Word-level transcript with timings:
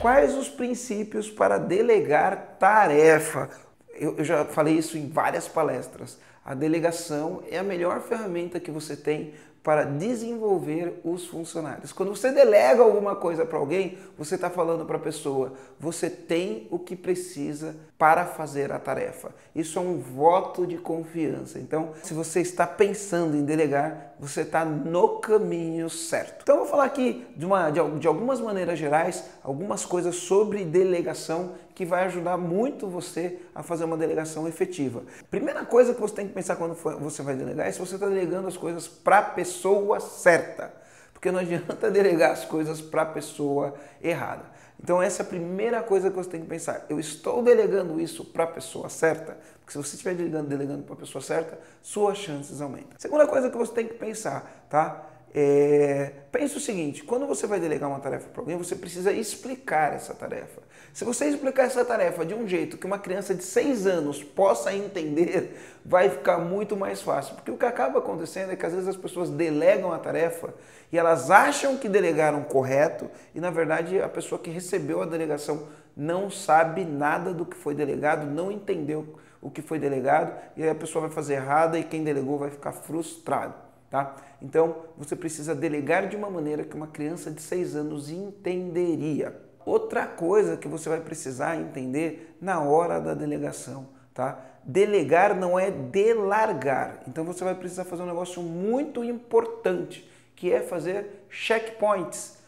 Quais 0.00 0.34
os 0.34 0.48
princípios 0.48 1.28
para 1.28 1.58
delegar 1.58 2.56
tarefa? 2.58 3.50
Eu, 3.92 4.16
eu, 4.16 4.24
já 4.24 4.46
falei 4.46 4.78
isso 4.78 4.96
em 4.96 5.10
várias 5.10 5.46
palestras. 5.46 6.18
A 6.42 6.54
delegação 6.54 7.42
é 7.50 7.58
a 7.58 7.62
melhor 7.62 8.00
ferramenta 8.00 8.58
que 8.58 8.70
você 8.70 8.96
tem 8.96 9.34
para 9.62 9.84
desenvolver 9.84 11.00
os 11.04 11.26
funcionários. 11.26 11.92
Quando 11.92 12.14
você 12.14 12.32
delega 12.32 12.82
alguma 12.82 13.14
coisa 13.14 13.44
para 13.44 13.58
alguém, 13.58 13.98
você 14.16 14.34
está 14.34 14.48
falando 14.48 14.86
para 14.86 14.96
a 14.96 15.00
pessoa: 15.00 15.52
você 15.78 16.08
tem 16.08 16.66
o 16.70 16.78
que 16.78 16.96
precisa 16.96 17.76
para 17.98 18.24
fazer 18.24 18.72
a 18.72 18.78
tarefa. 18.78 19.34
Isso 19.54 19.78
é 19.78 19.82
um 19.82 19.98
voto 19.98 20.66
de 20.66 20.78
confiança. 20.78 21.58
Então, 21.58 21.90
se 22.02 22.14
você 22.14 22.40
está 22.40 22.66
pensando 22.66 23.36
em 23.36 23.44
delegar, 23.44 24.14
você 24.18 24.40
está 24.40 24.64
no 24.64 25.18
caminho 25.18 25.90
certo. 25.90 26.40
Então, 26.42 26.56
eu 26.56 26.60
vou 26.62 26.70
falar 26.70 26.84
aqui 26.84 27.26
de, 27.36 27.44
uma, 27.44 27.70
de, 27.70 27.80
de 27.98 28.08
algumas 28.08 28.40
maneiras 28.40 28.78
gerais, 28.78 29.24
algumas 29.42 29.84
coisas 29.84 30.16
sobre 30.16 30.64
delegação 30.64 31.52
que 31.74 31.84
vai 31.86 32.04
ajudar 32.04 32.36
muito 32.36 32.86
você 32.86 33.38
a 33.54 33.62
fazer 33.62 33.84
uma 33.84 33.96
delegação 33.96 34.46
efetiva. 34.46 35.02
Primeira 35.30 35.64
coisa 35.64 35.94
que 35.94 36.00
você 36.00 36.14
tem 36.14 36.28
que 36.28 36.34
pensar 36.34 36.56
quando 36.56 36.74
você 36.74 37.22
vai 37.22 37.34
delegar 37.34 37.66
é 37.66 37.72
se 37.72 37.78
você 37.78 37.94
está 37.94 38.06
delegando 38.06 38.48
as 38.48 38.56
coisas 38.56 38.86
para 38.86 39.18
a 39.18 39.22
pessoa 39.50 39.98
certa. 39.98 40.72
Porque 41.12 41.30
não 41.30 41.40
adianta 41.40 41.90
delegar 41.90 42.30
as 42.30 42.44
coisas 42.44 42.80
para 42.80 43.02
a 43.02 43.06
pessoa 43.06 43.74
errada. 44.00 44.44
Então 44.82 45.02
essa 45.02 45.22
é 45.22 45.26
a 45.26 45.28
primeira 45.28 45.82
coisa 45.82 46.08
que 46.08 46.16
você 46.16 46.30
tem 46.30 46.40
que 46.40 46.46
pensar. 46.46 46.86
Eu 46.88 46.98
estou 46.98 47.42
delegando 47.42 48.00
isso 48.00 48.24
para 48.24 48.44
a 48.44 48.46
pessoa 48.46 48.88
certa? 48.88 49.36
Porque 49.60 49.72
se 49.72 49.78
você 49.78 49.96
estiver 49.96 50.14
delegando, 50.14 50.48
delegando 50.48 50.82
para 50.84 50.94
a 50.94 50.98
pessoa 50.98 51.20
certa, 51.20 51.58
suas 51.82 52.16
chances 52.16 52.62
aumentam. 52.62 52.92
Segunda 52.96 53.26
coisa 53.26 53.50
que 53.50 53.56
você 53.58 53.72
tem 53.72 53.86
que 53.86 53.94
pensar, 53.94 54.66
tá? 54.70 55.06
É, 55.32 56.12
pense 56.32 56.56
o 56.56 56.60
seguinte: 56.60 57.04
quando 57.04 57.26
você 57.26 57.46
vai 57.46 57.60
delegar 57.60 57.88
uma 57.88 58.00
tarefa 58.00 58.28
para 58.28 58.42
alguém, 58.42 58.56
você 58.56 58.74
precisa 58.74 59.12
explicar 59.12 59.94
essa 59.94 60.14
tarefa. 60.14 60.60
Se 60.92 61.04
você 61.04 61.26
explicar 61.26 61.64
essa 61.64 61.84
tarefa 61.84 62.26
de 62.26 62.34
um 62.34 62.48
jeito 62.48 62.76
que 62.76 62.84
uma 62.84 62.98
criança 62.98 63.32
de 63.32 63.44
6 63.44 63.86
anos 63.86 64.24
possa 64.24 64.74
entender, 64.74 65.56
vai 65.84 66.10
ficar 66.10 66.38
muito 66.38 66.76
mais 66.76 67.00
fácil. 67.00 67.36
Porque 67.36 67.50
o 67.50 67.56
que 67.56 67.64
acaba 67.64 68.00
acontecendo 68.00 68.50
é 68.50 68.56
que 68.56 68.66
às 68.66 68.72
vezes 68.72 68.88
as 68.88 68.96
pessoas 68.96 69.30
delegam 69.30 69.92
a 69.92 69.98
tarefa 69.98 70.52
e 70.90 70.98
elas 70.98 71.30
acham 71.30 71.76
que 71.76 71.88
delegaram 71.88 72.42
correto 72.42 73.08
e 73.32 73.40
na 73.40 73.50
verdade 73.50 74.02
a 74.02 74.08
pessoa 74.08 74.40
que 74.40 74.50
recebeu 74.50 75.00
a 75.00 75.06
delegação 75.06 75.68
não 75.96 76.28
sabe 76.28 76.84
nada 76.84 77.32
do 77.32 77.46
que 77.46 77.56
foi 77.56 77.74
delegado, 77.74 78.26
não 78.26 78.50
entendeu 78.50 79.14
o 79.40 79.48
que 79.48 79.62
foi 79.62 79.78
delegado 79.78 80.34
e 80.56 80.62
aí 80.64 80.70
a 80.70 80.74
pessoa 80.74 81.02
vai 81.02 81.10
fazer 81.10 81.34
errada 81.34 81.78
e 81.78 81.84
quem 81.84 82.02
delegou 82.02 82.36
vai 82.36 82.50
ficar 82.50 82.72
frustrado. 82.72 83.69
Tá? 83.90 84.14
Então, 84.40 84.76
você 84.96 85.16
precisa 85.16 85.52
delegar 85.52 86.08
de 86.08 86.16
uma 86.16 86.30
maneira 86.30 86.62
que 86.62 86.76
uma 86.76 86.86
criança 86.86 87.28
de 87.28 87.42
6 87.42 87.74
anos 87.74 88.08
entenderia. 88.08 89.36
Outra 89.66 90.06
coisa 90.06 90.56
que 90.56 90.68
você 90.68 90.88
vai 90.88 91.00
precisar 91.00 91.56
entender 91.56 92.36
na 92.40 92.60
hora 92.60 93.00
da 93.00 93.14
delegação, 93.14 93.88
tá? 94.14 94.40
Delegar 94.64 95.34
não 95.34 95.58
é 95.58 95.70
delargar. 95.70 97.00
Então 97.08 97.24
você 97.24 97.42
vai 97.42 97.54
precisar 97.54 97.84
fazer 97.84 98.02
um 98.02 98.06
negócio 98.06 98.40
muito 98.40 99.02
importante, 99.02 100.08
que 100.36 100.52
é 100.52 100.60
fazer 100.60 101.24
checkpoints, 101.28 102.38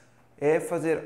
é 0.41 0.61
fazer 0.61 1.05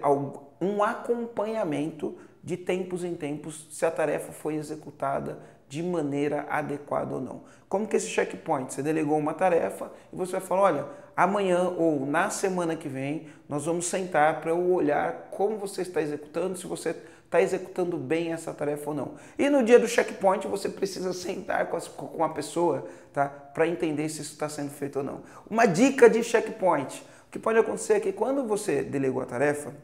um 0.60 0.82
acompanhamento 0.82 2.16
de 2.46 2.56
tempos 2.56 3.02
em 3.02 3.16
tempos 3.16 3.66
se 3.72 3.84
a 3.84 3.90
tarefa 3.90 4.30
foi 4.30 4.54
executada 4.54 5.36
de 5.68 5.82
maneira 5.82 6.46
adequada 6.48 7.16
ou 7.16 7.20
não. 7.20 7.42
Como 7.68 7.88
que 7.88 7.96
esse 7.96 8.06
checkpoint? 8.06 8.72
Você 8.72 8.84
delegou 8.84 9.18
uma 9.18 9.34
tarefa 9.34 9.90
e 10.12 10.16
você 10.16 10.30
vai 10.30 10.40
falar, 10.40 10.62
olha, 10.62 10.86
amanhã 11.16 11.68
ou 11.76 12.06
na 12.06 12.30
semana 12.30 12.76
que 12.76 12.88
vem 12.88 13.26
nós 13.48 13.66
vamos 13.66 13.86
sentar 13.86 14.40
para 14.40 14.52
eu 14.52 14.72
olhar 14.72 15.26
como 15.32 15.58
você 15.58 15.82
está 15.82 16.00
executando, 16.00 16.56
se 16.56 16.68
você 16.68 16.94
está 17.24 17.42
executando 17.42 17.96
bem 17.96 18.32
essa 18.32 18.54
tarefa 18.54 18.90
ou 18.90 18.94
não. 18.94 19.14
E 19.36 19.50
no 19.50 19.64
dia 19.64 19.80
do 19.80 19.88
checkpoint 19.88 20.46
você 20.46 20.68
precisa 20.68 21.12
sentar 21.12 21.66
com, 21.66 21.80
com 21.80 22.22
a 22.22 22.28
pessoa 22.28 22.86
tá, 23.12 23.28
para 23.28 23.66
entender 23.66 24.08
se 24.08 24.22
isso 24.22 24.34
está 24.34 24.48
sendo 24.48 24.70
feito 24.70 25.00
ou 25.00 25.04
não. 25.04 25.22
Uma 25.50 25.66
dica 25.66 26.08
de 26.08 26.22
checkpoint. 26.22 27.04
O 27.26 27.32
que 27.32 27.40
pode 27.40 27.58
acontecer 27.58 27.94
é 27.94 28.00
que 28.00 28.12
quando 28.12 28.46
você 28.46 28.84
delegou 28.84 29.20
a 29.20 29.26
tarefa, 29.26 29.74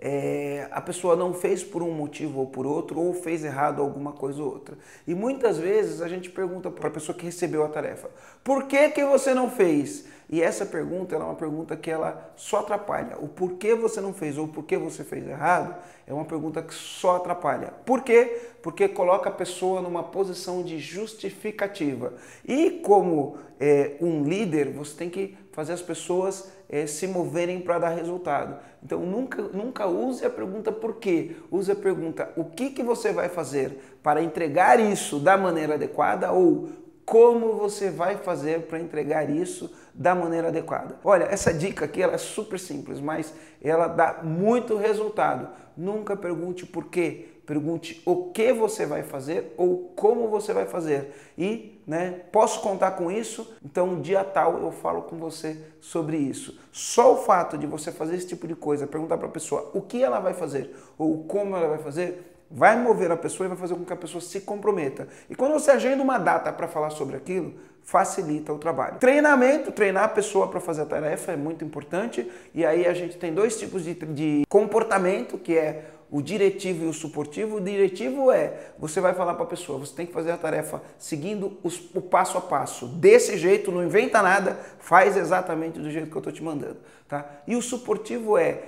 é, 0.00 0.68
a 0.70 0.80
pessoa 0.80 1.16
não 1.16 1.34
fez 1.34 1.64
por 1.64 1.82
um 1.82 1.90
motivo 1.90 2.40
ou 2.40 2.46
por 2.46 2.66
outro, 2.66 3.00
ou 3.00 3.12
fez 3.12 3.44
errado 3.44 3.82
alguma 3.82 4.12
coisa 4.12 4.40
ou 4.40 4.52
outra. 4.52 4.78
E 5.06 5.14
muitas 5.14 5.58
vezes 5.58 6.00
a 6.00 6.08
gente 6.08 6.30
pergunta 6.30 6.70
para 6.70 6.88
a 6.88 6.90
pessoa 6.90 7.16
que 7.16 7.24
recebeu 7.24 7.64
a 7.64 7.68
tarefa: 7.68 8.08
por 8.44 8.64
que, 8.64 8.90
que 8.90 9.04
você 9.04 9.34
não 9.34 9.50
fez? 9.50 10.06
E 10.30 10.42
essa 10.42 10.66
pergunta 10.66 11.16
é 11.16 11.18
uma 11.18 11.34
pergunta 11.34 11.74
que 11.74 11.90
ela 11.90 12.32
só 12.36 12.58
atrapalha. 12.58 13.16
O 13.18 13.26
porquê 13.26 13.74
você 13.74 13.98
não 13.98 14.12
fez 14.12 14.36
ou 14.36 14.46
por 14.46 14.62
que 14.64 14.76
você 14.76 15.02
fez 15.02 15.26
errado 15.26 15.74
é 16.06 16.12
uma 16.12 16.26
pergunta 16.26 16.62
que 16.62 16.74
só 16.74 17.16
atrapalha. 17.16 17.72
Por 17.86 18.02
quê? 18.02 18.38
Porque 18.62 18.88
coloca 18.88 19.30
a 19.30 19.32
pessoa 19.32 19.80
numa 19.80 20.02
posição 20.02 20.62
de 20.62 20.78
justificativa. 20.78 22.12
E 22.46 22.70
como 22.82 23.38
é, 23.58 23.96
um 24.02 24.22
líder, 24.22 24.70
você 24.70 24.94
tem 24.94 25.08
que 25.08 25.34
fazer 25.50 25.72
as 25.72 25.82
pessoas 25.82 26.52
é, 26.68 26.86
se 26.86 27.06
moverem 27.06 27.60
para 27.60 27.78
dar 27.78 27.90
resultado. 27.90 28.58
Então 28.82 29.00
nunca, 29.00 29.42
nunca 29.42 29.86
use 29.86 30.24
a 30.24 30.30
pergunta 30.30 30.70
por 30.70 30.96
quê, 30.96 31.36
use 31.50 31.72
a 31.72 31.76
pergunta 31.76 32.32
o 32.36 32.44
que, 32.44 32.70
que 32.70 32.82
você 32.82 33.12
vai 33.12 33.28
fazer 33.28 33.98
para 34.02 34.22
entregar 34.22 34.78
isso 34.78 35.18
da 35.18 35.36
maneira 35.36 35.74
adequada 35.74 36.30
ou 36.32 36.68
como 37.08 37.54
você 37.54 37.88
vai 37.88 38.18
fazer 38.18 38.66
para 38.66 38.78
entregar 38.78 39.30
isso 39.30 39.72
da 39.94 40.14
maneira 40.14 40.48
adequada. 40.48 40.96
Olha, 41.02 41.24
essa 41.24 41.54
dica 41.54 41.86
aqui 41.86 42.02
ela 42.02 42.14
é 42.14 42.18
super 42.18 42.60
simples, 42.60 43.00
mas 43.00 43.32
ela 43.62 43.88
dá 43.88 44.20
muito 44.22 44.76
resultado. 44.76 45.48
Nunca 45.74 46.14
pergunte 46.14 46.66
por 46.66 46.84
quê, 46.84 47.28
pergunte 47.46 48.02
o 48.04 48.30
que 48.30 48.52
você 48.52 48.84
vai 48.84 49.02
fazer 49.02 49.54
ou 49.56 49.90
como 49.96 50.28
você 50.28 50.52
vai 50.52 50.66
fazer. 50.66 51.14
E, 51.38 51.82
né, 51.86 52.20
posso 52.30 52.60
contar 52.60 52.90
com 52.90 53.10
isso? 53.10 53.56
Então, 53.64 54.02
dia 54.02 54.22
tal 54.22 54.58
eu 54.58 54.70
falo 54.70 55.00
com 55.00 55.16
você 55.16 55.56
sobre 55.80 56.18
isso. 56.18 56.60
Só 56.70 57.14
o 57.14 57.16
fato 57.16 57.56
de 57.56 57.66
você 57.66 57.90
fazer 57.90 58.16
esse 58.16 58.26
tipo 58.26 58.46
de 58.46 58.54
coisa, 58.54 58.86
perguntar 58.86 59.16
para 59.16 59.28
a 59.28 59.32
pessoa 59.32 59.70
o 59.72 59.80
que 59.80 60.02
ela 60.02 60.20
vai 60.20 60.34
fazer 60.34 60.76
ou 60.98 61.24
como 61.24 61.56
ela 61.56 61.68
vai 61.68 61.78
fazer, 61.78 62.37
vai 62.50 62.76
mover 62.80 63.10
a 63.10 63.16
pessoa 63.16 63.46
e 63.46 63.48
vai 63.48 63.58
fazer 63.58 63.74
com 63.74 63.84
que 63.84 63.92
a 63.92 63.96
pessoa 63.96 64.20
se 64.20 64.40
comprometa. 64.40 65.08
E 65.28 65.34
quando 65.34 65.52
você 65.52 65.70
agenda 65.70 66.02
uma 66.02 66.18
data 66.18 66.52
para 66.52 66.66
falar 66.66 66.90
sobre 66.90 67.16
aquilo, 67.16 67.54
facilita 67.82 68.52
o 68.52 68.58
trabalho. 68.58 68.98
Treinamento, 68.98 69.72
treinar 69.72 70.04
a 70.04 70.08
pessoa 70.08 70.48
para 70.48 70.60
fazer 70.60 70.82
a 70.82 70.86
tarefa 70.86 71.32
é 71.32 71.36
muito 71.36 71.64
importante. 71.64 72.30
E 72.54 72.64
aí 72.64 72.86
a 72.86 72.92
gente 72.92 73.16
tem 73.16 73.32
dois 73.32 73.58
tipos 73.58 73.84
de, 73.84 73.94
de 73.94 74.42
comportamento, 74.48 75.38
que 75.38 75.56
é 75.56 75.84
o 76.10 76.22
diretivo 76.22 76.84
e 76.84 76.88
o 76.88 76.92
suportivo. 76.92 77.56
O 77.56 77.60
diretivo 77.60 78.30
é 78.30 78.72
você 78.78 79.00
vai 79.00 79.14
falar 79.14 79.34
para 79.34 79.44
a 79.44 79.48
pessoa, 79.48 79.78
você 79.78 79.94
tem 79.94 80.06
que 80.06 80.12
fazer 80.12 80.30
a 80.30 80.36
tarefa 80.36 80.82
seguindo 80.98 81.58
os, 81.62 81.80
o 81.94 82.00
passo 82.00 82.38
a 82.38 82.40
passo. 82.40 82.86
Desse 82.86 83.36
jeito, 83.36 83.70
não 83.70 83.84
inventa 83.84 84.22
nada, 84.22 84.58
faz 84.78 85.16
exatamente 85.16 85.78
do 85.78 85.90
jeito 85.90 86.10
que 86.10 86.16
eu 86.16 86.20
estou 86.20 86.32
te 86.32 86.42
mandando. 86.42 86.78
Tá? 87.06 87.26
E 87.46 87.56
o 87.56 87.62
suportivo 87.62 88.36
é 88.36 88.62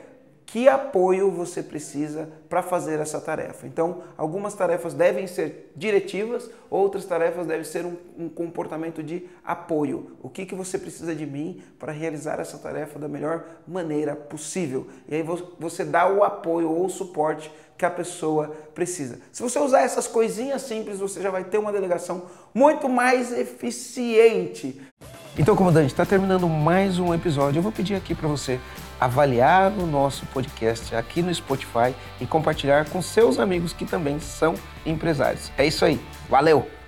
que 0.50 0.68
apoio 0.68 1.30
você 1.30 1.62
precisa 1.62 2.28
para 2.48 2.60
fazer 2.60 2.98
essa 2.98 3.20
tarefa. 3.20 3.68
Então, 3.68 4.02
algumas 4.18 4.52
tarefas 4.52 4.92
devem 4.92 5.28
ser 5.28 5.70
diretivas, 5.76 6.50
outras 6.68 7.04
tarefas 7.04 7.46
devem 7.46 7.62
ser 7.62 7.86
um, 7.86 7.96
um, 8.18 8.28
comportamento 8.28 9.00
de 9.00 9.28
apoio. 9.44 10.16
O 10.20 10.28
que, 10.28 10.44
que 10.44 10.54
você 10.56 10.76
precisa 10.76 11.14
de 11.14 11.24
mim 11.24 11.62
para 11.78 11.92
realizar 11.92 12.40
essa 12.40 12.58
tarefa 12.58 12.98
da 12.98 13.06
melhor 13.06 13.44
maneira 13.64 14.16
possível? 14.16 14.88
E 15.08 15.14
aí 15.14 15.24
você 15.56 15.84
dá 15.84 16.08
o 16.12 16.24
apoio 16.24 16.68
ou 16.68 16.86
o 16.86 16.90
suporte 16.90 17.48
que 17.78 17.86
a 17.86 17.90
pessoa 17.90 18.48
precisa. 18.74 19.20
Se 19.30 19.44
você 19.44 19.58
usar 19.60 19.82
essas 19.82 20.08
coisinhas 20.08 20.62
simples, 20.62 20.98
você 20.98 21.22
já 21.22 21.30
vai 21.30 21.44
ter 21.44 21.58
uma 21.58 21.70
delegação 21.70 22.24
muito 22.52 22.88
mais 22.88 23.32
eficiente. 23.32 24.82
Então, 25.38 25.54
comandante, 25.54 25.92
está 25.92 26.04
terminando 26.04 26.48
mais 26.48 26.98
um 26.98 27.14
episódio. 27.14 27.60
Eu 27.60 27.62
vou 27.62 27.70
pedir 27.70 27.94
aqui 27.94 28.16
para 28.16 28.26
você 28.26 28.58
avaliar 29.00 29.72
o 29.72 29.86
nosso 29.86 30.26
podcast 30.26 30.94
aqui 30.94 31.22
no 31.22 31.34
Spotify 31.34 31.94
e 32.20 32.26
compartilhar 32.26 32.88
com 32.90 33.00
seus 33.00 33.38
amigos 33.38 33.72
que 33.72 33.84
também 33.84 34.20
são 34.20 34.54
empresários. 34.84 35.50
É 35.56 35.66
isso 35.66 35.84
aí. 35.84 35.98
Valeu! 36.28 36.79